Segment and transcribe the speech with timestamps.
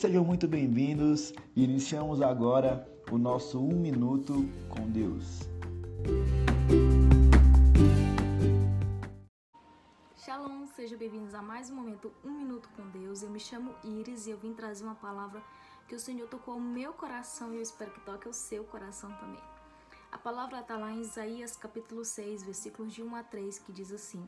[0.00, 1.34] sejam muito bem-vindos.
[1.54, 5.40] Iniciamos agora o nosso Um Minuto com Deus.
[10.16, 13.22] Shalom, sejam bem-vindos a mais um momento Um Minuto com Deus.
[13.22, 15.42] Eu me chamo Iris e eu vim trazer uma palavra
[15.86, 19.12] que o Senhor tocou ao meu coração e eu espero que toque ao seu coração
[19.20, 19.42] também.
[20.10, 23.92] A palavra está lá em Isaías capítulo 6, versículos de 1 a 3, que diz
[23.92, 24.26] assim: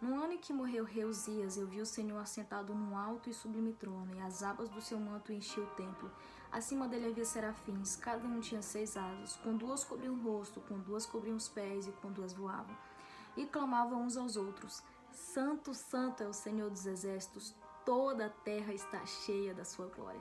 [0.00, 3.74] no ano em que morreu Reusias, eu vi o Senhor assentado num alto e sublime
[3.74, 6.10] trono, e as abas do seu manto enchiam o templo.
[6.50, 10.78] Acima dele havia serafins, cada um tinha seis asas, com duas cobriam o rosto, com
[10.78, 12.76] duas cobriam os pés e com duas voavam.
[13.36, 14.82] E clamavam uns aos outros:
[15.12, 17.54] Santo, Santo é o Senhor dos exércitos,
[17.84, 20.20] toda a terra está cheia da sua glória.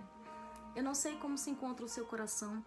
[0.75, 2.63] Eu não sei como se encontra o seu coração,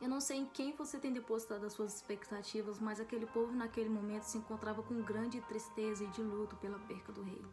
[0.00, 3.88] eu não sei em quem você tem depositado as suas expectativas, mas aquele povo naquele
[3.88, 7.44] momento se encontrava com grande tristeza e de luto pela perca do rei.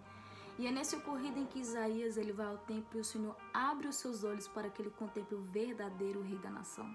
[0.57, 3.87] E é nesse ocorrido em que Isaías ele vai ao templo e o Senhor abre
[3.87, 6.89] os seus olhos para que ele contemple o verdadeiro rei da nação.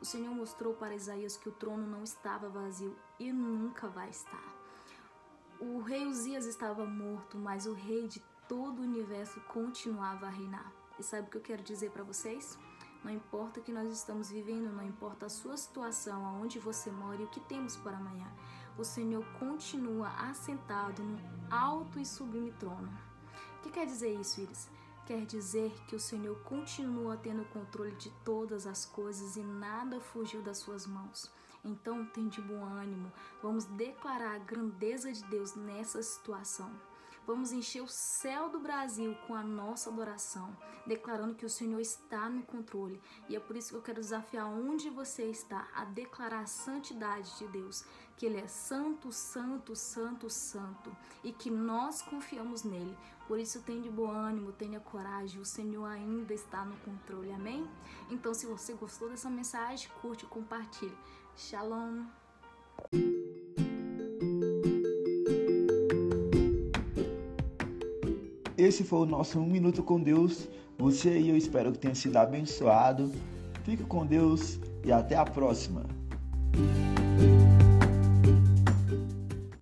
[0.00, 4.54] O Senhor mostrou para Isaías que o trono não estava vazio e nunca vai estar.
[5.60, 10.72] O rei Uzias estava morto, mas o rei de todo o universo continuava a reinar.
[10.98, 12.58] E sabe o que eu quero dizer para vocês?
[13.04, 17.20] Não importa o que nós estamos vivendo, não importa a sua situação, aonde você mora
[17.20, 18.26] e o que temos para amanhã.
[18.78, 21.18] O Senhor continua assentado no
[21.50, 22.90] alto e sublime trono.
[23.58, 24.70] O que quer dizer isso, Iris?
[25.04, 30.40] Quer dizer que o Senhor continua tendo controle de todas as coisas e nada fugiu
[30.40, 31.30] das suas mãos.
[31.62, 33.12] Então, tem de bom ânimo.
[33.42, 36.72] Vamos declarar a grandeza de Deus nessa situação.
[37.26, 40.54] Vamos encher o céu do Brasil com a nossa adoração,
[40.86, 43.00] declarando que o Senhor está no controle.
[43.28, 47.38] E é por isso que eu quero desafiar onde você está a declarar a santidade
[47.38, 47.82] de Deus,
[48.16, 52.96] que Ele é santo, santo, santo, santo e que nós confiamos nele.
[53.26, 57.66] Por isso, tenha de bom ânimo, tenha coragem, o Senhor ainda está no controle, amém?
[58.10, 60.96] Então, se você gostou dessa mensagem, curte compartilhe.
[61.34, 62.04] Shalom!
[68.64, 70.48] Esse foi o nosso Um Minuto com Deus.
[70.78, 73.12] Você e eu espero que tenha sido abençoado.
[73.62, 75.84] Fique com Deus e até a próxima.